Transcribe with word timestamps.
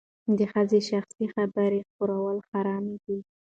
د 0.37 0.39
ښځې 0.51 0.79
شخصي 0.89 1.25
خبرې 1.35 1.79
خپرول 1.89 2.37
حرام 2.49 2.85
دي. 3.05 3.17